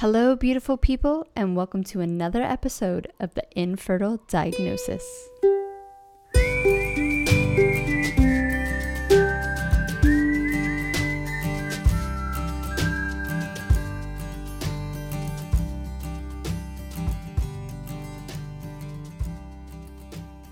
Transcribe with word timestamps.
Hello, 0.00 0.36
beautiful 0.36 0.76
people, 0.76 1.26
and 1.34 1.56
welcome 1.56 1.82
to 1.82 2.00
another 2.00 2.40
episode 2.40 3.12
of 3.18 3.34
the 3.34 3.42
Infertile 3.58 4.20
Diagnosis. 4.28 5.04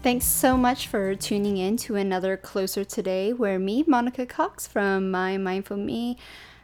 Thanks 0.03 0.25
so 0.25 0.57
much 0.57 0.89
for 0.89 1.15
tuning 1.15 1.57
in 1.59 1.77
to 1.77 1.95
another 1.95 2.37
Closer 2.37 2.83
Today, 2.83 3.33
where 3.33 3.61
me, 3.61 3.85
Monica 3.87 4.27
Cox 4.27 4.67
from 4.67 5.13
My 5.13 5.37
Mindful 5.37 5.77
Me, 5.77 6.19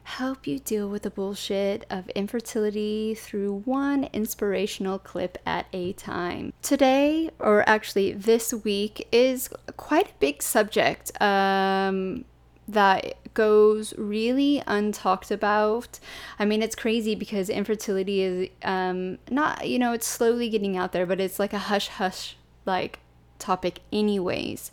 help 0.04 0.46
you 0.46 0.58
deal 0.58 0.88
with 0.88 1.02
the 1.02 1.10
bullshit 1.10 1.84
of 1.88 2.08
infertility 2.10 3.14
through 3.14 3.62
one 3.64 4.08
inspirational 4.12 4.98
clip 4.98 5.38
at 5.46 5.66
a 5.72 5.92
time. 5.94 6.52
Today, 6.62 7.30
or 7.38 7.68
actually 7.68 8.12
this 8.12 8.52
week, 8.52 9.08
is 9.12 9.48
quite 9.76 10.08
a 10.10 10.14
big 10.18 10.42
subject 10.42 11.20
um, 11.20 12.24
that 12.68 13.14
goes 13.34 13.94
really 13.96 14.62
untalked 14.66 15.30
about. 15.30 15.98
I 16.38 16.44
mean, 16.44 16.62
it's 16.62 16.76
crazy 16.76 17.14
because 17.14 17.48
infertility 17.48 18.22
is 18.22 18.48
um, 18.62 19.18
not, 19.30 19.68
you 19.68 19.78
know, 19.78 19.92
it's 19.92 20.06
slowly 20.06 20.48
getting 20.48 20.76
out 20.76 20.92
there, 20.92 21.06
but 21.06 21.20
it's 21.20 21.38
like 21.38 21.52
a 21.52 21.58
hush 21.58 21.88
hush 21.88 22.36
like 22.66 22.98
topic, 23.38 23.80
anyways. 23.92 24.70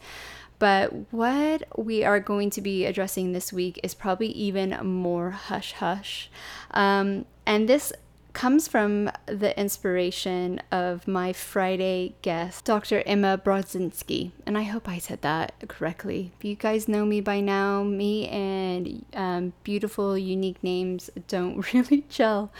But 0.59 1.12
what 1.12 1.63
we 1.77 2.04
are 2.04 2.20
going 2.20 2.49
to 2.52 2.62
be 2.62 2.86
addressing 2.86 3.31
this 3.31 3.54
week 3.54 3.80
is 3.81 3.94
probably 3.94 4.27
even 4.27 4.72
more 4.85 5.32
hush 5.32 5.73
hush. 5.73 6.30
Um, 6.72 7.26
and 7.45 7.68
this 7.68 7.94
comes 8.34 8.68
from 8.68 9.09
the 9.26 9.58
inspiration 9.59 10.62
of 10.72 11.08
my 11.08 11.34
Friday 11.34 12.15
guest, 12.21 12.65
Dr. 12.65 13.02
Emma 13.05 13.37
Brodzinski. 13.43 14.32
And 14.46 14.57
I 14.57 14.63
hope 14.63 14.87
I 14.87 14.98
said 14.98 15.21
that 15.24 15.54
correctly. 15.68 16.32
If 16.37 16.46
you 16.46 16.55
guys 16.55 16.87
know 16.87 17.05
me 17.05 17.21
by 17.21 17.40
now, 17.40 17.84
me 17.84 18.27
and 18.27 19.05
um, 19.13 19.54
beautiful, 19.63 20.18
unique 20.18 20.63
names 20.63 21.10
don't 21.27 21.74
really 21.74 22.05
gel. 22.10 22.52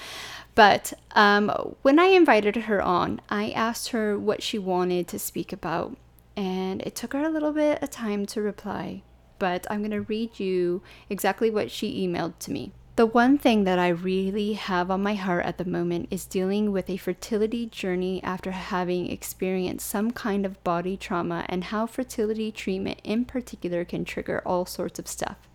But 0.56 0.94
um, 1.12 1.50
when 1.82 2.00
I 2.00 2.08
invited 2.08 2.56
her 2.56 2.82
on, 2.82 3.22
I 3.30 3.52
asked 3.52 3.90
her 3.90 4.18
what 4.18 4.42
she 4.42 4.58
wanted 4.58 5.08
to 5.10 5.20
speak 5.20 5.54
about 5.54 5.96
and 6.40 6.82
it 6.84 6.96
took 6.96 7.12
her 7.12 7.24
a 7.26 7.30
little 7.30 7.52
bit 7.52 7.84
of 7.84 7.90
time 7.90 8.26
to 8.26 8.42
reply, 8.42 9.04
but 9.40 9.68
I'm 9.70 9.80
going 9.80 9.92
to 9.92 10.02
read 10.04 10.40
you 10.40 10.82
exactly 11.10 11.52
what 11.52 11.70
she 11.70 12.08
emailed 12.08 12.40
to 12.40 12.52
me. 12.52 12.72
The 12.96 13.06
one 13.06 13.38
thing 13.38 13.66
that 13.66 13.78
I 13.78 13.90
really 13.90 14.54
have 14.54 14.90
on 14.90 15.04
my 15.04 15.16
heart 15.16 15.46
at 15.46 15.58
the 15.58 15.66
moment 15.66 16.08
is 16.12 16.26
dealing 16.26 16.72
with 16.72 16.90
a 16.90 16.96
fertility 16.96 17.66
journey 17.66 18.24
after 18.24 18.52
having 18.52 19.12
experienced 19.12 19.90
some 19.90 20.12
kind 20.12 20.46
of 20.46 20.64
body 20.64 20.96
trauma 20.96 21.46
and 21.50 21.66
how 21.66 21.86
fertility 21.86 22.54
treatment 22.54 23.02
in 23.04 23.26
particular 23.26 23.84
can 23.84 24.06
trigger 24.06 24.42
all 24.46 24.66
sorts 24.66 24.98
of 24.98 25.10
stuff. 25.10 25.49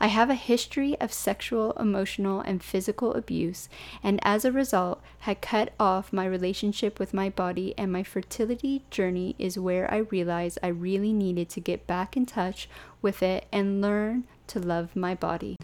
I 0.00 0.06
have 0.06 0.30
a 0.30 0.34
history 0.34 0.98
of 1.00 1.12
sexual, 1.12 1.72
emotional, 1.72 2.40
and 2.40 2.62
physical 2.62 3.14
abuse, 3.14 3.68
and 4.02 4.20
as 4.22 4.44
a 4.44 4.52
result, 4.52 5.02
had 5.20 5.40
cut 5.40 5.72
off 5.80 6.12
my 6.12 6.24
relationship 6.24 7.00
with 7.00 7.12
my 7.12 7.28
body, 7.28 7.74
and 7.76 7.92
my 7.92 8.04
fertility 8.04 8.84
journey 8.90 9.34
is 9.38 9.58
where 9.58 9.92
I 9.92 9.98
realized 9.98 10.58
I 10.62 10.68
really 10.68 11.12
needed 11.12 11.48
to 11.50 11.60
get 11.60 11.86
back 11.86 12.16
in 12.16 12.26
touch 12.26 12.68
with 13.02 13.22
it 13.22 13.46
and 13.50 13.80
learn 13.80 14.24
to 14.48 14.60
love 14.60 14.94
my 14.94 15.14
body. 15.14 15.56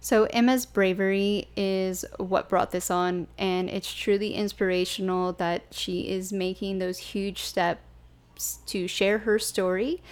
So, 0.00 0.24
Emma's 0.24 0.66
bravery 0.66 1.48
is 1.54 2.04
what 2.16 2.48
brought 2.48 2.72
this 2.72 2.90
on, 2.90 3.28
and 3.38 3.68
it's 3.68 3.92
truly 3.92 4.34
inspirational 4.34 5.32
that 5.34 5.64
she 5.70 6.08
is 6.08 6.32
making 6.32 6.78
those 6.78 6.98
huge 6.98 7.42
steps 7.42 8.58
to 8.66 8.88
share 8.88 9.18
her 9.18 9.38
story 9.38 10.02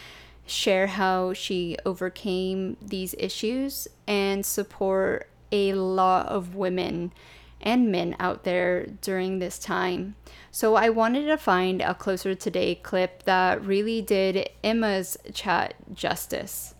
share 0.51 0.88
how 0.88 1.33
she 1.33 1.77
overcame 1.87 2.77
these 2.83 3.15
issues 3.19 3.88
and 4.06 4.44
support 4.44 5.31
a 5.53 5.72
lot 5.75 6.27
of 6.27 6.55
women 6.55 7.12
and 7.61 7.93
men 7.93 8.16
out 8.19 8.44
there 8.44 8.87
during 8.87 9.39
this 9.39 9.59
time. 9.59 10.16
So 10.50 10.75
I 10.75 10.89
wanted 10.89 11.27
to 11.27 11.37
find 11.37 11.83
a 11.83 11.94
closer 11.94 12.34
today 12.34 12.75
clip 12.75 13.25
that 13.25 13.65
really 13.65 14.00
did 14.00 14.49
Emma's 14.65 15.16
chat 15.34 15.75
justice. 15.93 16.75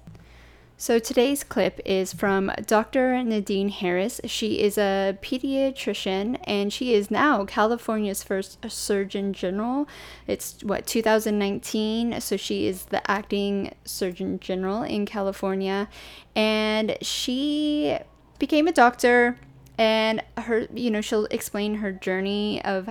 So 0.81 0.99
today's 0.99 1.45
clip 1.45 1.79
is 1.85 2.15
from 2.15 2.51
Dr. 2.65 3.23
Nadine 3.23 3.69
Harris. 3.69 4.19
She 4.25 4.63
is 4.63 4.79
a 4.79 5.15
pediatrician 5.21 6.41
and 6.45 6.73
she 6.73 6.95
is 6.95 7.11
now 7.11 7.45
California's 7.45 8.23
first 8.23 8.59
Surgeon 8.67 9.35
General. 9.35 9.87
It's 10.27 10.65
what 10.65 10.87
2019, 10.87 12.19
so 12.23 12.39
she 12.39 12.67
is 12.67 12.87
the 12.87 13.09
acting 13.11 13.75
Surgeon 13.85 14.41
General 14.41 14.83
in 14.83 15.05
California 15.05 15.87
and 16.35 16.97
she 17.03 17.99
became 18.39 18.67
a 18.67 18.73
doctor 18.73 19.37
and 19.77 20.23
her 20.39 20.67
you 20.73 20.91
know 20.91 21.03
she'll 21.03 21.27
explain 21.27 21.75
her 21.75 21.93
journey 21.93 22.65
of 22.65 22.89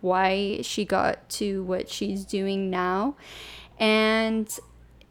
why 0.00 0.60
she 0.62 0.84
got 0.84 1.28
to 1.30 1.64
what 1.64 1.88
she's 1.88 2.24
doing 2.24 2.70
now 2.70 3.16
and 3.80 4.60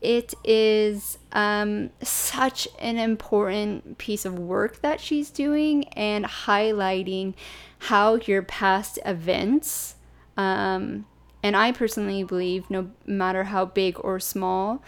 it 0.01 0.33
is 0.43 1.19
um, 1.31 1.91
such 2.01 2.67
an 2.79 2.97
important 2.97 3.99
piece 3.99 4.25
of 4.25 4.37
work 4.37 4.81
that 4.81 4.99
she's 4.99 5.29
doing 5.29 5.87
and 5.89 6.25
highlighting 6.25 7.35
how 7.77 8.15
your 8.15 8.41
past 8.41 8.97
events, 9.05 9.95
um, 10.37 11.05
and 11.43 11.55
I 11.55 11.71
personally 11.71 12.23
believe, 12.23 12.69
no 12.69 12.91
matter 13.05 13.45
how 13.45 13.65
big 13.65 13.97
or 13.99 14.19
small, 14.19 14.83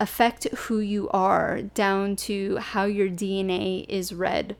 affect 0.00 0.44
who 0.54 0.80
you 0.80 1.08
are 1.10 1.62
down 1.62 2.16
to 2.16 2.56
how 2.56 2.84
your 2.84 3.08
DNA 3.08 3.86
is 3.88 4.12
read. 4.12 4.56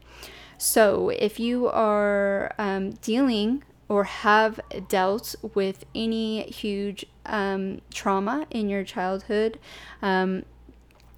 So 0.56 1.10
if 1.10 1.40
you 1.40 1.68
are 1.68 2.54
um, 2.58 2.92
dealing 2.92 3.64
or 3.88 4.04
have 4.04 4.60
dealt 4.88 5.34
with 5.54 5.84
any 5.94 6.42
huge 6.44 7.04
um, 7.26 7.80
trauma 7.92 8.46
in 8.50 8.68
your 8.68 8.84
childhood, 8.84 9.58
um, 10.02 10.44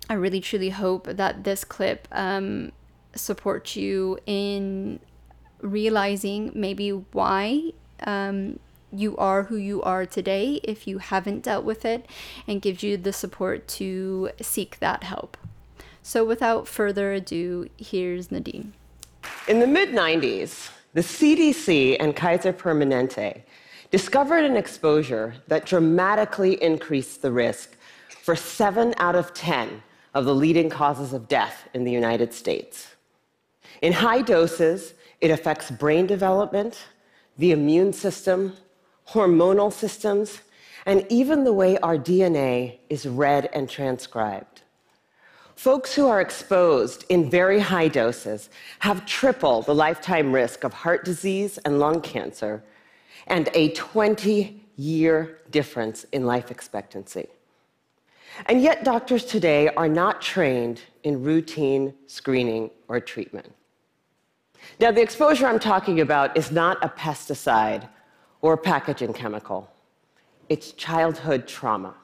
I 0.09 0.15
really 0.15 0.41
truly 0.41 0.71
hope 0.71 1.07
that 1.07 1.45
this 1.45 1.65
clip 1.65 2.07
um, 2.13 2.73
supports 3.15 3.77
you 3.77 4.19
in 4.27 5.01
realizing 5.61 6.53
maybe 6.55 6.91
why 6.91 7.73
um, 8.05 8.59
you 8.93 9.17
are 9.17 9.45
who 9.45 9.57
you 9.57 9.83
are 9.83 10.07
today 10.07 10.61
if 10.63 10.87
you 10.87 10.99
haven't 10.99 11.43
dealt 11.43 11.65
with 11.65 11.85
it 11.85 12.07
and 12.47 12.63
gives 12.63 12.83
you 12.83 12.97
the 12.97 13.13
support 13.13 13.67
to 13.69 14.31
seek 14.41 14.79
that 14.79 15.03
help. 15.03 15.37
So, 16.03 16.25
without 16.25 16.69
further 16.69 17.13
ado, 17.13 17.69
here's 17.77 18.31
Nadine. 18.31 18.75
In 19.49 19.59
the 19.59 19.67
mid 19.67 19.89
90s, 19.89 20.71
the 20.97 21.03
CDC 21.03 21.99
and 22.01 22.17
Kaiser 22.17 22.55
Permanente 22.55 23.43
discovered 23.91 24.45
an 24.45 24.57
exposure 24.57 25.35
that 25.47 25.67
dramatically 25.67 26.55
increased 26.63 27.21
the 27.21 27.31
risk 27.31 27.77
for 28.23 28.35
seven 28.35 28.95
out 28.97 29.15
of 29.15 29.35
10 29.35 29.83
of 30.15 30.25
the 30.25 30.35
leading 30.35 30.71
causes 30.71 31.13
of 31.13 31.29
death 31.29 31.69
in 31.75 31.85
the 31.85 31.93
United 31.93 32.33
States. 32.33 32.95
In 33.83 33.93
high 33.93 34.23
doses, 34.23 34.95
it 35.21 35.31
affects 35.31 35.71
brain 35.71 36.07
development, 36.07 36.87
the 37.37 37.53
immune 37.53 37.93
system, 37.93 38.55
hormonal 39.11 39.71
systems, 39.71 40.41
and 40.87 41.05
even 41.11 41.45
the 41.45 41.53
way 41.53 41.77
our 41.81 41.99
DNA 41.99 42.79
is 42.89 43.05
read 43.05 43.51
and 43.53 43.69
transcribed. 43.69 44.63
Folks 45.57 45.95
who 45.95 46.07
are 46.07 46.21
exposed 46.21 47.07
in 47.09 47.31
very 47.31 47.59
high 47.59 47.89
doses 47.89 48.51
have 48.81 49.07
triple 49.07 49.63
the 49.63 49.75
lifetime 49.75 50.31
risk 50.31 50.65
of 50.65 50.75
heart 50.75 51.05
disease 51.05 51.57
and 51.65 51.79
lung 51.79 52.03
cancer 52.03 52.63
and 53.27 53.49
a 53.55 53.71
20 53.71 54.63
year 54.77 55.39
difference 55.51 56.05
in 56.13 56.27
life 56.27 56.51
expectancy. 56.51 57.27
And 58.45 58.61
yet, 58.61 58.85
doctors 58.85 59.25
today 59.25 59.69
are 59.71 59.89
not 59.89 60.21
trained 60.21 60.83
in 61.05 61.23
routine 61.23 61.95
screening 62.07 62.71
or 62.87 63.01
treatment. 63.01 63.51
Now, 64.79 64.91
the 64.91 65.01
exposure 65.01 65.47
I'm 65.47 65.59
talking 65.59 66.01
about 66.01 66.37
is 66.37 66.53
not 66.53 66.77
a 66.85 66.89
pesticide 66.91 67.89
or 68.43 68.59
packaging 68.59 69.15
chemical, 69.15 69.71
it's 70.51 70.73
childhood 70.73 71.49
trauma. 71.49 71.95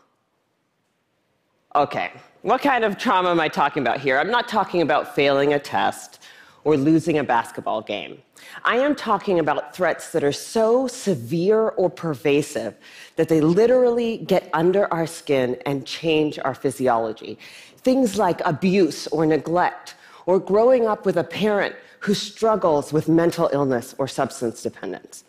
Okay, 1.74 2.12
what 2.42 2.60
kind 2.60 2.84
of 2.84 2.98
trauma 2.98 3.30
am 3.30 3.40
I 3.40 3.48
talking 3.48 3.82
about 3.82 3.98
here? 3.98 4.19
I'm 4.19 4.30
not 4.30 4.46
talking 4.46 4.82
about 4.82 5.14
failing 5.14 5.54
a 5.54 5.58
test 5.58 6.22
or 6.64 6.76
losing 6.76 7.16
a 7.16 7.24
basketball 7.24 7.80
game. 7.80 8.20
I 8.62 8.76
am 8.76 8.94
talking 8.94 9.38
about 9.38 9.74
threats 9.74 10.12
that 10.12 10.22
are 10.22 10.32
so 10.32 10.86
severe 10.86 11.70
or 11.70 11.88
pervasive 11.88 12.76
that 13.16 13.30
they 13.30 13.40
literally 13.40 14.19
get 14.19 14.50
under 14.52 14.92
our 14.92 15.06
skin 15.06 15.56
and 15.64 15.86
change 15.86 16.38
our 16.38 16.54
physiology. 16.54 17.38
Things 17.78 18.19
like 18.19 18.42
abuse 18.44 19.06
or 19.06 19.24
neglect, 19.24 19.94
or 20.26 20.38
growing 20.38 20.86
up 20.86 21.06
with 21.06 21.16
a 21.16 21.24
parent 21.24 21.74
who 22.00 22.12
struggles 22.12 22.92
with 22.92 23.08
mental 23.08 23.48
illness 23.50 23.94
or 23.96 24.06
substance 24.06 24.62
dependence. 24.62 25.24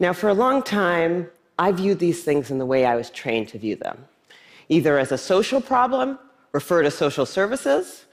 Now, 0.00 0.12
for 0.12 0.28
a 0.28 0.34
long 0.34 0.60
time, 0.60 1.30
I 1.56 1.70
viewed 1.70 2.00
these 2.00 2.24
things 2.24 2.50
in 2.50 2.58
the 2.58 2.66
way 2.66 2.84
I 2.84 2.96
was 2.96 3.10
trained 3.10 3.46
to 3.50 3.58
view 3.58 3.76
them 3.76 4.08
either 4.68 4.98
as 4.98 5.12
a 5.12 5.18
social 5.18 5.60
problem, 5.60 6.18
refer 6.52 6.82
to 6.82 6.90
social 6.90 7.26
services, 7.26 8.04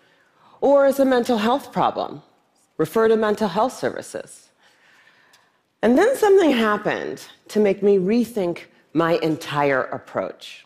or 0.60 0.86
as 0.86 1.00
a 1.00 1.06
mental 1.06 1.38
health 1.38 1.72
problem, 1.72 2.22
refer 2.78 3.08
to 3.08 3.16
mental 3.16 3.48
health 3.48 3.74
services. 3.74 4.50
And 5.82 5.98
then 5.98 6.16
something 6.16 6.52
happened 6.52 7.26
to 7.50 7.60
make 7.60 7.82
me 7.82 7.98
rethink 7.98 8.66
my 8.94 9.14
entire 9.20 9.84
approach. 9.84 10.66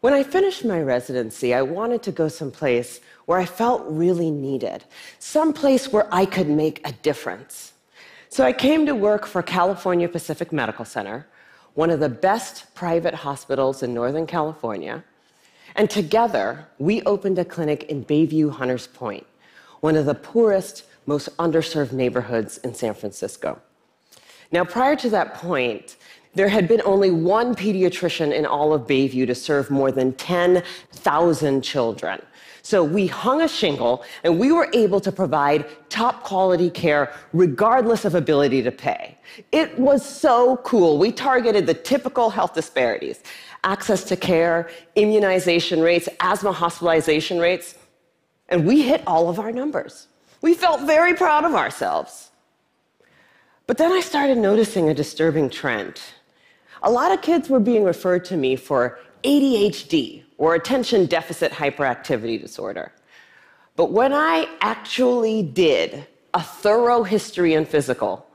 When 0.00 0.14
I 0.14 0.22
finished 0.22 0.64
my 0.64 0.80
residency, 0.80 1.52
I 1.52 1.60
wanted 1.60 2.02
to 2.04 2.12
go 2.12 2.28
someplace 2.28 3.00
where 3.26 3.38
I 3.38 3.44
felt 3.44 3.84
really 3.86 4.30
needed, 4.30 4.84
someplace 5.18 5.92
where 5.92 6.08
I 6.10 6.24
could 6.24 6.48
make 6.48 6.86
a 6.88 6.92
difference. 6.92 7.74
So 8.30 8.44
I 8.44 8.52
came 8.52 8.86
to 8.86 8.94
work 8.94 9.26
for 9.26 9.42
California 9.42 10.08
Pacific 10.08 10.52
Medical 10.52 10.86
Center, 10.86 11.26
one 11.74 11.90
of 11.90 12.00
the 12.00 12.08
best 12.08 12.74
private 12.74 13.14
hospitals 13.14 13.82
in 13.82 13.94
Northern 13.94 14.26
California. 14.26 15.04
And 15.76 15.88
together, 15.88 16.68
we 16.78 17.02
opened 17.02 17.38
a 17.38 17.44
clinic 17.44 17.84
in 17.84 18.04
Bayview 18.04 18.50
Hunters 18.50 18.88
Point, 18.88 19.26
one 19.80 19.96
of 19.96 20.06
the 20.06 20.14
poorest, 20.14 20.84
most 21.06 21.34
underserved 21.38 21.92
neighborhoods 21.92 22.58
in 22.58 22.74
San 22.74 22.94
Francisco. 22.94 23.60
Now, 24.52 24.64
prior 24.64 24.96
to 24.96 25.10
that 25.10 25.34
point, 25.34 25.96
there 26.34 26.48
had 26.48 26.68
been 26.68 26.82
only 26.84 27.10
one 27.10 27.54
pediatrician 27.54 28.32
in 28.32 28.46
all 28.46 28.72
of 28.72 28.82
Bayview 28.82 29.26
to 29.26 29.34
serve 29.34 29.70
more 29.70 29.90
than 29.90 30.12
10,000 30.14 31.62
children. 31.62 32.22
So 32.62 32.84
we 32.84 33.06
hung 33.06 33.40
a 33.40 33.48
shingle 33.48 34.04
and 34.24 34.38
we 34.38 34.52
were 34.52 34.68
able 34.72 35.00
to 35.00 35.12
provide 35.12 35.66
top 35.88 36.22
quality 36.22 36.70
care 36.70 37.12
regardless 37.32 38.04
of 38.04 38.14
ability 38.14 38.62
to 38.62 38.70
pay. 38.70 39.18
It 39.52 39.78
was 39.78 40.04
so 40.04 40.58
cool. 40.58 40.98
We 40.98 41.12
targeted 41.12 41.66
the 41.66 41.74
typical 41.74 42.30
health 42.30 42.54
disparities 42.54 43.22
access 43.64 44.04
to 44.04 44.16
care, 44.16 44.70
immunization 44.96 45.80
rates, 45.80 46.08
asthma 46.20 46.52
hospitalization 46.52 47.38
rates, 47.38 47.74
and 48.48 48.66
we 48.66 48.82
hit 48.82 49.02
all 49.06 49.28
of 49.28 49.38
our 49.38 49.52
numbers. 49.52 50.08
We 50.40 50.54
felt 50.54 50.82
very 50.82 51.14
proud 51.14 51.44
of 51.44 51.54
ourselves. 51.54 52.30
But 53.66 53.78
then 53.78 53.92
I 53.92 54.00
started 54.00 54.38
noticing 54.38 54.88
a 54.88 54.94
disturbing 54.94 55.50
trend. 55.50 56.00
A 56.82 56.90
lot 56.90 57.12
of 57.12 57.20
kids 57.20 57.48
were 57.48 57.60
being 57.60 57.84
referred 57.84 58.24
to 58.26 58.36
me 58.36 58.56
for 58.56 58.98
ADHD, 59.22 60.24
or 60.40 60.54
attention 60.54 61.04
deficit 61.04 61.52
hyperactivity 61.52 62.40
disorder. 62.40 62.90
But 63.76 63.92
when 63.92 64.14
I 64.14 64.48
actually 64.62 65.42
did 65.42 66.06
a 66.32 66.42
thorough 66.42 67.02
history 67.02 67.52
and 67.52 67.68
physical, 67.68 68.26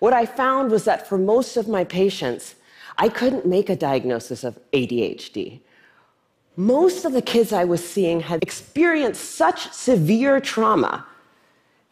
what 0.00 0.12
I 0.12 0.26
found 0.26 0.72
was 0.72 0.84
that 0.84 1.06
for 1.08 1.16
most 1.16 1.56
of 1.56 1.68
my 1.68 1.84
patients, 1.84 2.56
I 2.98 3.08
couldn't 3.08 3.46
make 3.46 3.70
a 3.70 3.76
diagnosis 3.76 4.42
of 4.42 4.58
ADHD. 4.72 5.60
Most 6.56 7.04
of 7.04 7.12
the 7.12 7.22
kids 7.22 7.52
I 7.52 7.62
was 7.62 7.88
seeing 7.88 8.20
had 8.20 8.42
experienced 8.42 9.36
such 9.36 9.70
severe 9.70 10.40
trauma 10.40 11.06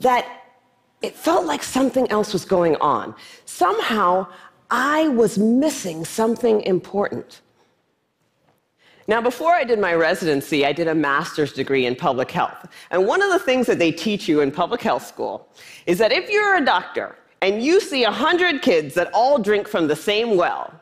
that 0.01 0.27
it 1.01 1.15
felt 1.15 1.47
like 1.47 1.63
something 1.63 2.11
else 2.11 2.33
was 2.33 2.45
going 2.45 2.75
on. 2.77 3.15
Somehow, 3.45 4.27
I 4.69 5.07
was 5.09 5.39
missing 5.39 6.05
something 6.05 6.61
important. 6.63 7.41
Now, 9.09 9.21
before 9.21 9.55
I 9.55 9.65
did 9.65 9.79
my 9.79 9.95
residency, 9.95 10.65
I 10.67 10.73
did 10.73 10.89
a 10.89 10.95
master's 10.95 11.53
degree 11.53 11.87
in 11.87 11.97
public 11.97 12.31
health. 12.31 12.69
And 12.91 13.07
one 13.07 13.23
of 13.23 13.31
the 13.31 13.39
things 13.39 13.67
that 13.67 13.79
they 13.79 13.93
teach 13.93 14.29
you 14.29 14.41
in 14.41 14.51
public 14.53 14.83
health 14.83 15.07
school 15.07 15.49
is 15.87 15.99
that 15.99 16.13
if 16.13 16.29
you're 16.31 16.57
a 16.57 16.65
doctor 16.65 17.17
and 17.43 17.63
you 17.63 17.81
see 17.81 18.05
100 18.05 18.63
kids 18.63 18.95
that 18.95 19.11
all 19.13 19.39
drink 19.39 19.67
from 19.67 19.89
the 19.89 19.97
same 19.97 20.37
well, 20.37 20.73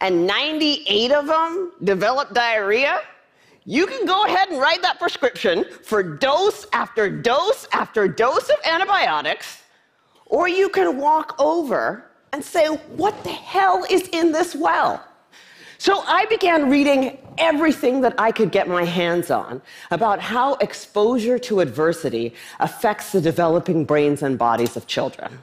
and 0.00 0.26
98 0.26 1.12
of 1.12 1.26
them 1.26 1.72
develop 1.84 2.34
diarrhea, 2.34 3.00
you 3.64 3.86
can 3.86 4.06
go 4.06 4.24
ahead 4.24 4.48
and 4.48 4.58
write 4.58 4.82
that 4.82 4.98
prescription 4.98 5.64
for 5.84 6.02
dose 6.02 6.66
after 6.72 7.10
dose 7.10 7.66
after 7.72 8.08
dose 8.08 8.48
of 8.48 8.56
antibiotics, 8.64 9.62
or 10.26 10.48
you 10.48 10.68
can 10.68 10.96
walk 10.96 11.34
over 11.38 12.10
and 12.32 12.42
say, 12.42 12.66
What 12.96 13.22
the 13.22 13.30
hell 13.30 13.84
is 13.90 14.08
in 14.08 14.32
this 14.32 14.54
well? 14.54 15.04
So 15.80 16.04
I 16.06 16.26
began 16.26 16.68
reading 16.68 17.16
everything 17.38 18.02
that 18.02 18.14
I 18.18 18.32
could 18.32 18.52
get 18.52 18.68
my 18.68 18.84
hands 18.84 19.30
on 19.30 19.62
about 19.90 20.20
how 20.20 20.56
exposure 20.56 21.38
to 21.38 21.60
adversity 21.60 22.34
affects 22.58 23.12
the 23.12 23.20
developing 23.22 23.86
brains 23.86 24.22
and 24.22 24.38
bodies 24.38 24.76
of 24.76 24.86
children. 24.86 25.38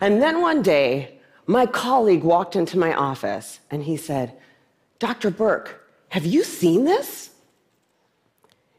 And 0.00 0.22
then 0.22 0.40
one 0.42 0.62
day, 0.62 1.18
my 1.48 1.66
colleague 1.66 2.22
walked 2.22 2.54
into 2.54 2.78
my 2.78 2.94
office 2.94 3.58
and 3.68 3.82
he 3.82 3.96
said, 3.96 4.32
Dr. 5.00 5.28
Burke, 5.28 5.82
have 6.10 6.24
you 6.24 6.44
seen 6.44 6.84
this? 6.84 7.30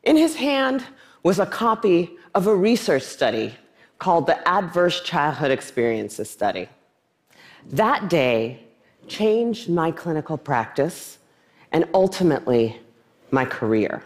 In 0.03 0.15
his 0.15 0.37
hand 0.37 0.85
was 1.23 1.39
a 1.39 1.45
copy 1.45 2.11
of 2.33 2.47
a 2.47 2.55
research 2.55 3.03
study 3.03 3.53
called 3.97 4.27
the 4.27 4.47
Adverse 4.47 5.01
Childhood 5.01 5.51
Experiences 5.51 6.29
Study. 6.29 6.69
That 7.65 8.09
day, 8.09 8.63
changed 9.09 9.69
my 9.69 9.91
clinical 9.91 10.37
practice 10.37 11.17
and 11.71 11.85
ultimately 11.93 12.79
my 13.31 13.45
career. 13.45 14.03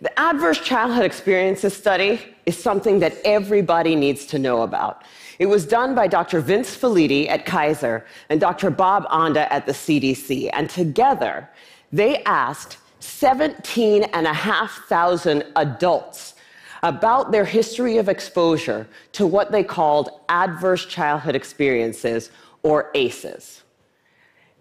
The 0.00 0.18
Adverse 0.18 0.58
Childhood 0.60 1.04
Experiences 1.04 1.76
Study 1.76 2.20
is 2.46 2.56
something 2.56 2.98
that 3.00 3.18
everybody 3.24 3.94
needs 3.94 4.24
to 4.26 4.38
know 4.38 4.62
about. 4.62 5.02
It 5.38 5.46
was 5.46 5.66
done 5.66 5.94
by 5.94 6.06
Dr. 6.06 6.40
Vince 6.40 6.74
Felitti 6.74 7.28
at 7.28 7.44
Kaiser 7.44 8.06
and 8.30 8.40
Dr. 8.40 8.70
Bob 8.70 9.06
Anda 9.10 9.52
at 9.52 9.66
the 9.66 9.72
CDC, 9.72 10.48
and 10.52 10.70
together 10.70 11.50
they 11.92 12.22
asked 12.24 12.78
17,500 13.00 15.46
adults 15.56 16.34
about 16.82 17.30
their 17.30 17.44
history 17.44 17.98
of 17.98 18.08
exposure 18.08 18.88
to 19.12 19.26
what 19.26 19.52
they 19.52 19.62
called 19.62 20.08
adverse 20.28 20.86
childhood 20.86 21.36
experiences, 21.36 22.30
or 22.62 22.90
ACEs. 22.94 23.62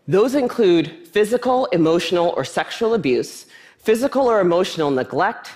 Those 0.09 0.33
include 0.33 1.07
physical, 1.07 1.67
emotional, 1.67 2.33
or 2.35 2.43
sexual 2.43 2.95
abuse, 2.95 3.45
physical 3.77 4.25
or 4.25 4.39
emotional 4.39 4.89
neglect, 4.89 5.51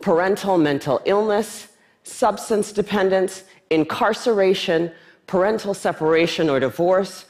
parental 0.00 0.56
mental 0.56 1.02
illness, 1.04 1.68
substance 2.04 2.72
dependence, 2.72 3.44
incarceration, 3.68 4.90
parental 5.26 5.74
separation 5.74 6.48
or 6.48 6.58
divorce, 6.58 7.26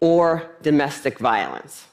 or 0.00 0.56
domestic 0.62 1.18
violence. 1.18 1.84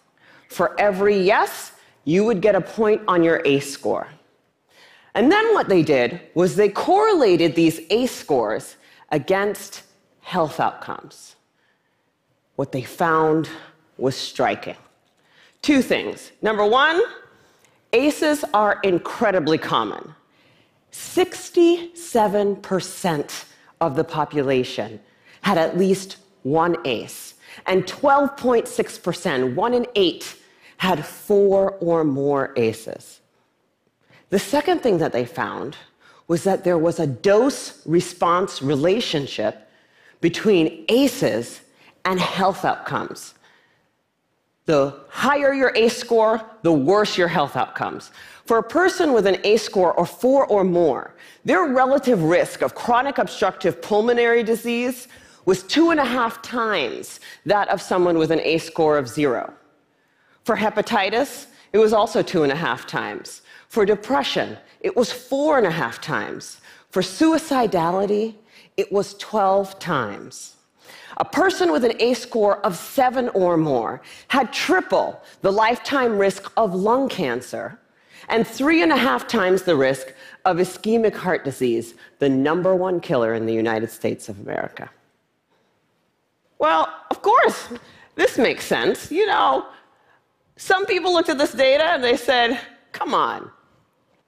For 0.47 0.73
every 0.79 1.21
yes, 1.21 1.73
you 2.05 2.23
would 2.23 2.39
get 2.39 2.55
a 2.55 2.61
point 2.61 3.01
on 3.09 3.25
your 3.25 3.41
ACE 3.43 3.69
score. 3.69 4.07
And 5.15 5.29
then 5.29 5.53
what 5.53 5.67
they 5.67 5.83
did 5.83 6.21
was 6.33 6.55
they 6.55 6.69
correlated 6.69 7.55
these 7.55 7.81
ACE 7.89 8.15
scores 8.15 8.77
against 9.11 9.83
health 10.21 10.61
outcomes. 10.61 11.35
What 12.55 12.71
they 12.71 12.83
found 12.83 13.49
was 13.99 14.15
striking. 14.15 14.77
Two 15.61 15.81
things. 15.81 16.31
Number 16.41 16.65
one, 16.65 17.01
ACEs 17.93 18.43
are 18.53 18.79
incredibly 18.83 19.57
common. 19.57 20.13
67% 20.91 23.45
of 23.81 23.95
the 23.95 24.03
population 24.03 24.99
had 25.41 25.57
at 25.57 25.77
least 25.77 26.17
one 26.43 26.75
ACE, 26.85 27.33
and 27.65 27.85
12.6%, 27.85 29.55
one 29.55 29.73
in 29.73 29.87
eight, 29.95 30.35
had 30.77 31.05
four 31.05 31.71
or 31.81 32.03
more 32.03 32.53
ACEs. 32.55 33.19
The 34.29 34.39
second 34.39 34.81
thing 34.81 34.99
that 34.99 35.11
they 35.11 35.25
found 35.25 35.75
was 36.27 36.43
that 36.43 36.63
there 36.63 36.77
was 36.77 36.99
a 36.99 37.07
dose 37.07 37.85
response 37.85 38.61
relationship 38.61 39.67
between 40.21 40.85
ACEs 40.87 41.61
and 42.05 42.19
health 42.19 42.63
outcomes. 42.63 43.33
The 44.69 44.93
higher 45.09 45.51
your 45.51 45.71
ACE 45.73 45.97
score, 45.97 46.47
the 46.61 46.71
worse 46.71 47.17
your 47.17 47.27
health 47.27 47.55
outcomes. 47.55 48.11
For 48.45 48.59
a 48.59 48.63
person 48.63 49.13
with 49.13 49.25
an 49.25 49.37
ACE 49.43 49.63
score 49.63 49.99
of 49.99 50.11
four 50.11 50.45
or 50.45 50.63
more, 50.63 51.15
their 51.43 51.63
relative 51.63 52.21
risk 52.21 52.61
of 52.61 52.75
chronic 52.75 53.17
obstructive 53.17 53.81
pulmonary 53.81 54.43
disease 54.43 55.07
was 55.45 55.63
two 55.63 55.89
and 55.89 55.99
a 55.99 56.05
half 56.05 56.43
times 56.43 57.19
that 57.47 57.67
of 57.69 57.81
someone 57.81 58.19
with 58.19 58.29
an 58.29 58.41
ACE 58.41 58.63
score 58.63 58.99
of 58.99 59.09
zero. 59.09 59.51
For 60.43 60.55
hepatitis, 60.55 61.47
it 61.73 61.79
was 61.79 61.91
also 61.91 62.21
two 62.21 62.43
and 62.43 62.51
a 62.51 62.61
half 62.67 62.85
times. 62.85 63.41
For 63.69 63.87
depression, 63.87 64.55
it 64.81 64.95
was 64.95 65.11
four 65.11 65.57
and 65.57 65.65
a 65.65 65.71
half 65.71 65.99
times. 65.99 66.61
For 66.91 67.01
suicidality, 67.01 68.35
it 68.77 68.91
was 68.91 69.15
12 69.15 69.79
times. 69.79 70.57
A 71.17 71.25
person 71.25 71.71
with 71.71 71.83
an 71.83 71.93
ACE 71.99 72.21
score 72.21 72.57
of 72.65 72.75
seven 72.75 73.29
or 73.29 73.57
more 73.57 74.01
had 74.29 74.53
triple 74.53 75.21
the 75.41 75.51
lifetime 75.51 76.17
risk 76.17 76.51
of 76.57 76.73
lung 76.73 77.09
cancer 77.09 77.79
and 78.29 78.45
three 78.45 78.83
and 78.83 78.91
a 78.91 78.97
half 78.97 79.27
times 79.27 79.63
the 79.63 79.75
risk 79.75 80.13
of 80.45 80.57
ischemic 80.57 81.15
heart 81.15 81.43
disease, 81.43 81.95
the 82.19 82.29
number 82.29 82.75
one 82.75 82.99
killer 82.99 83.33
in 83.33 83.45
the 83.45 83.53
United 83.53 83.89
States 83.89 84.29
of 84.29 84.39
America. 84.39 84.89
Well, 86.59 86.93
of 87.09 87.21
course, 87.21 87.69
this 88.15 88.37
makes 88.37 88.65
sense. 88.65 89.11
You 89.11 89.25
know, 89.25 89.67
some 90.57 90.85
people 90.85 91.13
looked 91.13 91.29
at 91.29 91.37
this 91.37 91.53
data 91.53 91.85
and 91.85 92.03
they 92.03 92.17
said, 92.17 92.59
come 92.91 93.13
on, 93.13 93.49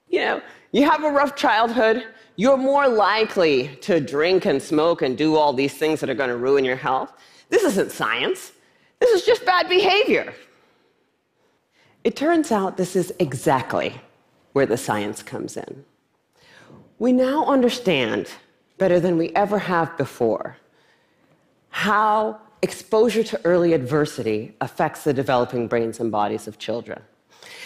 you 0.09 0.19
know, 0.19 0.41
you 0.71 0.89
have 0.89 1.03
a 1.03 1.11
rough 1.11 1.35
childhood, 1.35 2.05
you're 2.35 2.57
more 2.57 2.87
likely 2.87 3.75
to 3.81 3.99
drink 3.99 4.45
and 4.45 4.61
smoke 4.61 5.01
and 5.01 5.17
do 5.17 5.35
all 5.35 5.53
these 5.53 5.73
things 5.73 5.99
that 5.99 6.09
are 6.09 6.15
going 6.15 6.29
to 6.29 6.37
ruin 6.37 6.63
your 6.63 6.75
health. 6.75 7.13
This 7.49 7.63
isn't 7.63 7.91
science, 7.91 8.53
this 8.99 9.09
is 9.11 9.25
just 9.25 9.45
bad 9.45 9.67
behavior. 9.67 10.33
It 12.03 12.15
turns 12.15 12.51
out 12.51 12.77
this 12.77 12.95
is 12.95 13.13
exactly 13.19 14.01
where 14.53 14.65
the 14.65 14.77
science 14.77 15.21
comes 15.21 15.55
in. 15.55 15.85
We 16.97 17.11
now 17.13 17.45
understand 17.45 18.29
better 18.77 18.99
than 18.99 19.17
we 19.17 19.29
ever 19.35 19.59
have 19.59 19.95
before 19.97 20.57
how 21.69 22.39
exposure 22.61 23.23
to 23.23 23.39
early 23.45 23.73
adversity 23.73 24.55
affects 24.61 25.03
the 25.03 25.13
developing 25.13 25.67
brains 25.67 25.99
and 25.99 26.11
bodies 26.11 26.47
of 26.47 26.59
children. 26.59 27.01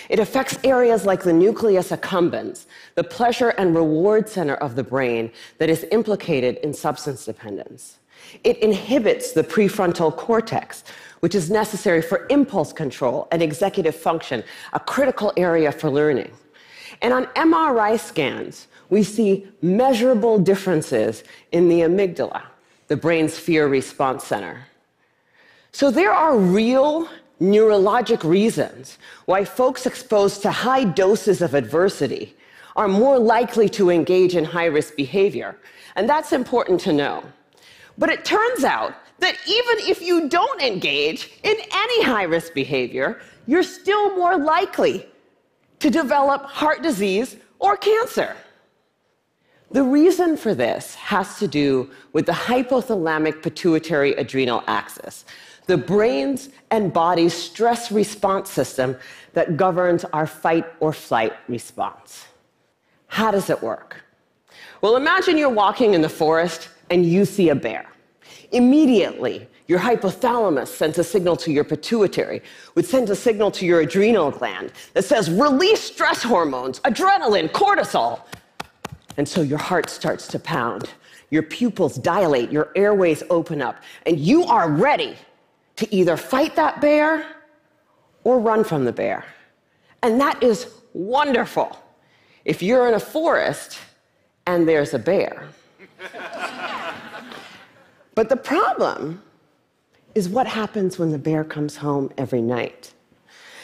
It 0.09 0.19
affects 0.19 0.57
areas 0.63 1.05
like 1.05 1.23
the 1.23 1.33
nucleus 1.33 1.91
accumbens, 1.91 2.65
the 2.95 3.03
pleasure 3.03 3.49
and 3.49 3.75
reward 3.75 4.29
center 4.29 4.55
of 4.55 4.75
the 4.75 4.83
brain 4.83 5.31
that 5.57 5.69
is 5.69 5.85
implicated 5.91 6.57
in 6.57 6.73
substance 6.73 7.25
dependence. 7.25 7.97
It 8.43 8.57
inhibits 8.59 9.33
the 9.33 9.43
prefrontal 9.43 10.15
cortex, 10.15 10.83
which 11.19 11.35
is 11.35 11.49
necessary 11.49 12.01
for 12.01 12.27
impulse 12.29 12.73
control 12.73 13.27
and 13.31 13.41
executive 13.41 13.95
function, 13.95 14.43
a 14.73 14.79
critical 14.79 15.33
area 15.37 15.71
for 15.71 15.89
learning. 15.89 16.31
And 17.01 17.13
on 17.13 17.25
MRI 17.27 17.99
scans, 17.99 18.67
we 18.89 19.03
see 19.03 19.47
measurable 19.61 20.39
differences 20.39 21.23
in 21.51 21.67
the 21.67 21.81
amygdala, 21.81 22.43
the 22.87 22.95
brain's 22.95 23.37
fear 23.37 23.67
response 23.67 24.23
center. 24.23 24.65
So 25.71 25.91
there 25.91 26.13
are 26.13 26.37
real 26.37 27.09
neurologic 27.41 28.23
reasons 28.23 28.97
why 29.25 29.43
folks 29.43 29.85
exposed 29.85 30.41
to 30.41 30.51
high 30.51 30.83
doses 30.83 31.41
of 31.41 31.53
adversity 31.53 32.35
are 32.75 32.87
more 32.87 33.19
likely 33.19 33.69
to 33.69 33.89
engage 33.89 34.35
in 34.35 34.43
high 34.43 34.65
risk 34.65 34.95
behavior. 34.95 35.57
And 35.95 36.09
that's 36.09 36.33
important 36.33 36.79
to 36.81 36.93
know. 36.93 37.23
But 37.97 38.09
it 38.09 38.25
turns 38.25 38.63
out 38.63 38.93
that 39.19 39.37
even 39.47 39.89
if 39.89 40.01
you 40.01 40.27
don't 40.27 40.61
engage 40.61 41.31
in 41.43 41.55
any 41.71 42.03
high 42.03 42.23
risk 42.23 42.53
behavior, 42.53 43.21
you're 43.47 43.63
still 43.63 44.15
more 44.15 44.37
likely 44.37 45.07
to 45.79 45.89
develop 45.89 46.43
heart 46.43 46.81
disease 46.81 47.37
or 47.59 47.77
cancer. 47.77 48.35
The 49.71 49.83
reason 49.83 50.37
for 50.37 50.53
this 50.53 50.95
has 50.95 51.39
to 51.39 51.47
do 51.47 51.89
with 52.13 52.25
the 52.25 52.31
hypothalamic 52.31 53.41
pituitary 53.41 54.13
adrenal 54.13 54.63
axis, 54.67 55.25
the 55.65 55.77
brain's 55.77 56.49
and 56.71 56.93
body's 56.93 57.33
stress 57.33 57.91
response 57.91 58.49
system 58.49 58.97
that 59.33 59.57
governs 59.57 60.05
our 60.05 60.27
fight 60.27 60.65
or 60.79 60.93
flight 60.93 61.33
response. 61.47 62.25
How 63.07 63.31
does 63.31 63.49
it 63.49 63.61
work? 63.61 64.03
Well, 64.81 64.95
imagine 64.95 65.37
you're 65.37 65.49
walking 65.49 65.93
in 65.93 66.01
the 66.01 66.09
forest 66.09 66.69
and 66.89 67.05
you 67.05 67.25
see 67.25 67.49
a 67.49 67.55
bear. 67.55 67.85
Immediately, 68.51 69.47
your 69.67 69.79
hypothalamus 69.79 70.67
sends 70.67 70.99
a 70.99 71.03
signal 71.03 71.35
to 71.37 71.51
your 71.51 71.63
pituitary, 71.63 72.41
which 72.73 72.85
sends 72.85 73.09
a 73.09 73.15
signal 73.15 73.49
to 73.51 73.65
your 73.65 73.81
adrenal 73.81 74.29
gland 74.29 74.71
that 74.93 75.05
says, 75.05 75.31
release 75.31 75.81
stress 75.81 76.21
hormones, 76.21 76.79
adrenaline, 76.81 77.49
cortisol. 77.49 78.21
And 79.17 79.27
so 79.27 79.41
your 79.41 79.57
heart 79.57 79.89
starts 79.89 80.27
to 80.27 80.39
pound, 80.39 80.91
your 81.31 81.41
pupils 81.41 81.95
dilate, 81.95 82.51
your 82.51 82.69
airways 82.75 83.23
open 83.29 83.61
up, 83.61 83.77
and 84.05 84.19
you 84.19 84.43
are 84.43 84.69
ready 84.69 85.15
to 85.77 85.93
either 85.93 86.17
fight 86.17 86.55
that 86.55 86.81
bear 86.81 87.25
or 88.23 88.39
run 88.39 88.63
from 88.63 88.85
the 88.85 88.91
bear. 88.91 89.25
And 90.01 90.19
that 90.21 90.41
is 90.43 90.67
wonderful 90.93 91.77
if 92.45 92.61
you're 92.61 92.87
in 92.87 92.93
a 92.93 92.99
forest 92.99 93.79
and 94.45 94.67
there's 94.67 94.93
a 94.93 94.99
bear. 94.99 95.49
but 98.15 98.29
the 98.29 98.37
problem 98.37 99.21
is 100.13 100.29
what 100.29 100.47
happens 100.47 100.97
when 100.97 101.11
the 101.11 101.17
bear 101.17 101.43
comes 101.43 101.75
home 101.77 102.11
every 102.17 102.41
night. 102.41 102.93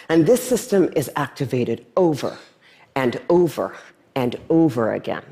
And 0.10 0.26
this 0.26 0.44
system 0.44 0.90
is 0.96 1.10
activated 1.16 1.86
over 1.96 2.38
and 2.96 3.22
over 3.30 3.76
and 4.16 4.36
over 4.50 4.94
again. 4.94 5.24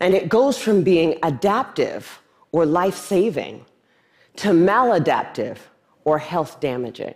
And 0.00 0.14
it 0.14 0.28
goes 0.28 0.58
from 0.58 0.82
being 0.82 1.18
adaptive 1.22 2.20
or 2.50 2.66
life 2.66 2.96
saving 2.96 3.64
to 4.36 4.48
maladaptive 4.48 5.58
or 6.04 6.18
health 6.18 6.60
damaging. 6.60 7.14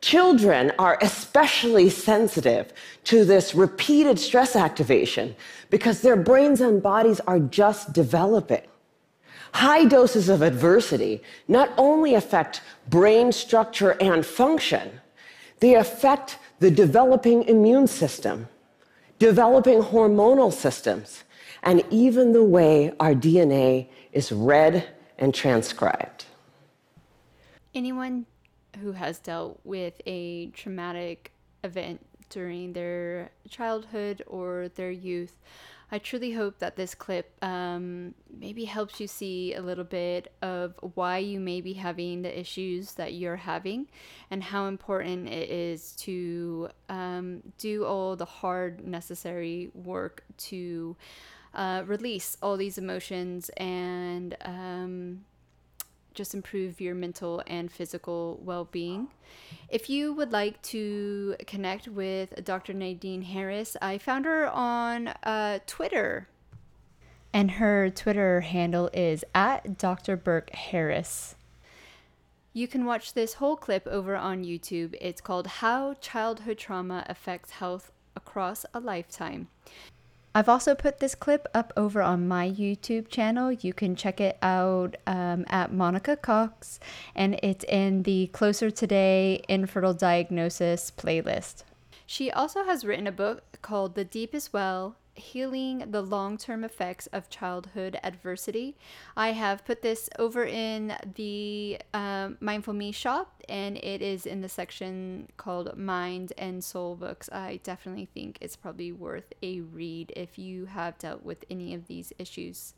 Children 0.00 0.72
are 0.78 0.98
especially 1.02 1.90
sensitive 1.90 2.72
to 3.04 3.24
this 3.24 3.54
repeated 3.54 4.18
stress 4.18 4.56
activation 4.56 5.36
because 5.68 6.00
their 6.00 6.16
brains 6.16 6.60
and 6.62 6.82
bodies 6.82 7.20
are 7.26 7.38
just 7.38 7.92
developing. 7.92 8.62
High 9.52 9.84
doses 9.84 10.28
of 10.28 10.42
adversity 10.42 11.22
not 11.48 11.70
only 11.76 12.14
affect 12.14 12.62
brain 12.88 13.32
structure 13.32 13.90
and 14.00 14.24
function, 14.24 15.00
they 15.58 15.74
affect 15.74 16.38
the 16.60 16.70
developing 16.70 17.42
immune 17.44 17.86
system, 17.86 18.48
developing 19.18 19.82
hormonal 19.82 20.52
systems, 20.52 21.24
and 21.62 21.84
even 21.90 22.32
the 22.32 22.44
way 22.44 22.92
our 23.00 23.14
DNA 23.14 23.88
is 24.12 24.32
read 24.32 24.88
and 25.18 25.34
transcribed. 25.34 26.19
Anyone 27.74 28.26
who 28.80 28.92
has 28.92 29.18
dealt 29.18 29.60
with 29.64 30.00
a 30.06 30.46
traumatic 30.48 31.32
event 31.62 32.04
during 32.28 32.72
their 32.72 33.30
childhood 33.48 34.22
or 34.26 34.70
their 34.74 34.90
youth, 34.90 35.38
I 35.92 35.98
truly 35.98 36.32
hope 36.32 36.58
that 36.60 36.76
this 36.76 36.94
clip 36.94 37.32
um, 37.42 38.14
maybe 38.32 38.64
helps 38.64 39.00
you 39.00 39.08
see 39.08 39.54
a 39.54 39.62
little 39.62 39.84
bit 39.84 40.32
of 40.40 40.74
why 40.94 41.18
you 41.18 41.40
may 41.40 41.60
be 41.60 41.72
having 41.72 42.22
the 42.22 42.38
issues 42.38 42.92
that 42.94 43.14
you're 43.14 43.36
having 43.36 43.88
and 44.30 44.42
how 44.42 44.66
important 44.66 45.28
it 45.28 45.50
is 45.50 45.92
to 45.96 46.68
um, 46.88 47.42
do 47.58 47.84
all 47.84 48.14
the 48.14 48.24
hard, 48.24 48.86
necessary 48.86 49.70
work 49.74 50.22
to 50.36 50.96
uh, 51.54 51.82
release 51.86 52.36
all 52.40 52.56
these 52.56 52.78
emotions 52.78 53.48
and 53.56 54.36
um, 54.44 55.24
just 56.14 56.34
improve 56.34 56.80
your 56.80 56.94
mental 56.94 57.42
and 57.46 57.70
physical 57.70 58.40
well 58.42 58.64
being. 58.64 59.08
If 59.68 59.88
you 59.88 60.12
would 60.12 60.32
like 60.32 60.60
to 60.62 61.36
connect 61.46 61.88
with 61.88 62.44
Dr. 62.44 62.72
Nadine 62.72 63.22
Harris, 63.22 63.76
I 63.80 63.98
found 63.98 64.24
her 64.24 64.48
on 64.48 65.08
uh, 65.08 65.60
Twitter. 65.66 66.28
And 67.32 67.52
her 67.52 67.90
Twitter 67.90 68.40
handle 68.40 68.90
is 68.92 69.24
at 69.34 69.78
Dr. 69.78 70.16
Burke 70.16 70.50
Harris. 70.50 71.36
You 72.52 72.66
can 72.66 72.84
watch 72.84 73.14
this 73.14 73.34
whole 73.34 73.56
clip 73.56 73.86
over 73.86 74.16
on 74.16 74.44
YouTube. 74.44 74.96
It's 75.00 75.20
called 75.20 75.46
How 75.46 75.94
Childhood 75.94 76.58
Trauma 76.58 77.06
Affects 77.08 77.52
Health 77.52 77.92
Across 78.16 78.66
a 78.74 78.80
Lifetime. 78.80 79.46
I've 80.32 80.48
also 80.48 80.76
put 80.76 81.00
this 81.00 81.16
clip 81.16 81.48
up 81.54 81.72
over 81.76 82.00
on 82.00 82.28
my 82.28 82.48
YouTube 82.48 83.08
channel. 83.08 83.50
You 83.50 83.72
can 83.72 83.96
check 83.96 84.20
it 84.20 84.38
out 84.42 84.96
um, 85.04 85.44
at 85.48 85.72
Monica 85.72 86.16
Cox, 86.16 86.78
and 87.16 87.38
it's 87.42 87.64
in 87.64 88.04
the 88.04 88.28
Closer 88.28 88.70
Today 88.70 89.42
Infertile 89.48 89.94
Diagnosis 89.94 90.92
playlist. 90.96 91.64
She 92.06 92.30
also 92.30 92.64
has 92.64 92.84
written 92.84 93.08
a 93.08 93.12
book 93.12 93.58
called 93.60 93.96
The 93.96 94.04
Deepest 94.04 94.52
Well 94.52 94.96
healing 95.14 95.90
the 95.90 96.02
long 96.02 96.38
term 96.38 96.64
effects 96.64 97.06
of 97.08 97.28
childhood 97.28 97.98
adversity. 98.02 98.76
I 99.16 99.32
have 99.32 99.64
put 99.64 99.82
this 99.82 100.08
over 100.18 100.44
in 100.44 100.94
the 101.14 101.78
um, 101.94 102.38
Mindful 102.40 102.74
Me 102.74 102.92
shop, 102.92 103.42
and 103.48 103.76
it 103.78 104.02
is 104.02 104.26
in 104.26 104.40
the 104.40 104.48
section 104.48 105.28
called 105.36 105.76
Mind 105.76 106.32
and 106.38 106.62
Soul 106.62 106.96
Books. 106.96 107.28
I 107.32 107.60
definitely 107.62 108.06
think 108.06 108.38
it's 108.40 108.56
probably 108.56 108.92
worth 108.92 109.32
a 109.42 109.60
read 109.60 110.12
if 110.16 110.38
you 110.38 110.66
have 110.66 110.98
dealt 110.98 111.22
with 111.22 111.44
any 111.50 111.74
of 111.74 111.86
these 111.86 112.12
issues. 112.18 112.74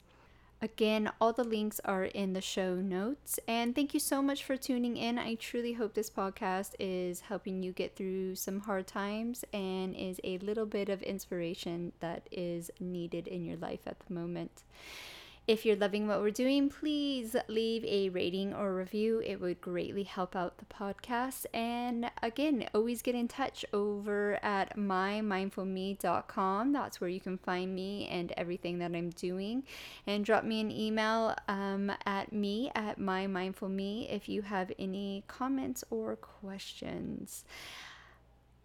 Again, 0.62 1.10
all 1.20 1.32
the 1.32 1.42
links 1.42 1.80
are 1.84 2.04
in 2.04 2.34
the 2.34 2.40
show 2.40 2.76
notes. 2.76 3.40
And 3.48 3.74
thank 3.74 3.94
you 3.94 3.98
so 3.98 4.22
much 4.22 4.44
for 4.44 4.56
tuning 4.56 4.96
in. 4.96 5.18
I 5.18 5.34
truly 5.34 5.72
hope 5.72 5.94
this 5.94 6.08
podcast 6.08 6.76
is 6.78 7.22
helping 7.22 7.64
you 7.64 7.72
get 7.72 7.96
through 7.96 8.36
some 8.36 8.60
hard 8.60 8.86
times 8.86 9.44
and 9.52 9.96
is 9.96 10.20
a 10.22 10.38
little 10.38 10.66
bit 10.66 10.88
of 10.88 11.02
inspiration 11.02 11.90
that 11.98 12.28
is 12.30 12.70
needed 12.78 13.26
in 13.26 13.44
your 13.44 13.56
life 13.56 13.80
at 13.86 13.98
the 14.06 14.14
moment. 14.14 14.62
If 15.48 15.66
you're 15.66 15.74
loving 15.74 16.06
what 16.06 16.20
we're 16.20 16.30
doing, 16.30 16.68
please 16.68 17.34
leave 17.48 17.84
a 17.84 18.10
rating 18.10 18.54
or 18.54 18.72
review. 18.76 19.20
It 19.26 19.40
would 19.40 19.60
greatly 19.60 20.04
help 20.04 20.36
out 20.36 20.58
the 20.58 20.64
podcast. 20.66 21.46
And 21.52 22.12
again, 22.22 22.68
always 22.72 23.02
get 23.02 23.16
in 23.16 23.26
touch 23.26 23.64
over 23.72 24.38
at 24.44 24.76
mymindfulme.com. 24.76 26.72
That's 26.72 27.00
where 27.00 27.10
you 27.10 27.18
can 27.18 27.38
find 27.38 27.74
me 27.74 28.06
and 28.06 28.32
everything 28.36 28.78
that 28.78 28.94
I'm 28.94 29.10
doing. 29.10 29.64
And 30.06 30.24
drop 30.24 30.44
me 30.44 30.60
an 30.60 30.70
email 30.70 31.34
um, 31.48 31.90
at 32.06 32.32
me 32.32 32.70
at 32.76 33.00
mymindfulme 33.00 34.14
if 34.14 34.28
you 34.28 34.42
have 34.42 34.70
any 34.78 35.24
comments 35.26 35.82
or 35.90 36.14
questions 36.14 37.44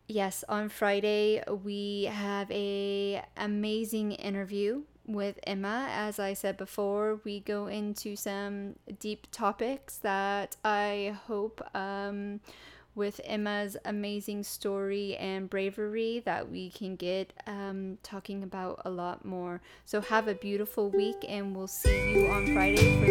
yes 0.10 0.46
on 0.48 0.70
friday 0.70 1.44
we 1.66 2.06
have 2.06 2.50
a 2.50 3.22
amazing 3.36 4.14
interview 4.14 4.82
with 5.08 5.40
Emma. 5.44 5.88
As 5.90 6.20
I 6.20 6.34
said 6.34 6.58
before, 6.58 7.20
we 7.24 7.40
go 7.40 7.68
into 7.68 8.16
some 8.16 8.76
deep 9.00 9.28
topics 9.32 9.98
that 9.98 10.58
I 10.64 11.18
hope 11.28 11.62
um, 11.76 12.42
with 12.94 13.22
Emma's 13.24 13.78
amazing 13.86 14.44
story 14.44 15.16
and 15.18 15.50
bravery 15.50 16.22
that 16.26 16.50
we 16.52 16.70
can 16.70 16.96
get 16.96 17.32
um, 17.46 17.98
talking 18.04 18.44
about 18.44 18.82
a 18.86 18.90
lot 18.90 19.24
more. 19.24 19.62
So 19.86 20.02
have 20.02 20.28
a 20.28 20.36
beautiful 20.36 20.90
week 20.90 21.24
and 21.28 21.56
we'll 21.56 21.68
see 21.68 22.14
you 22.14 22.28
on 22.28 22.54
Friday 22.54 23.00
for 23.00 23.06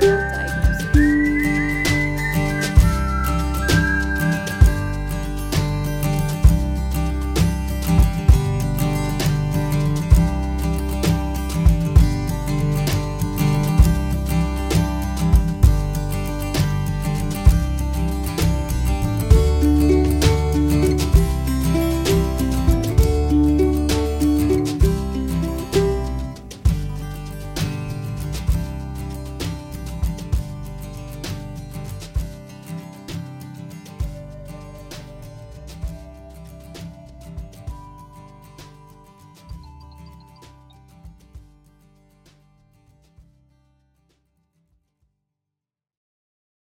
the 0.00 0.67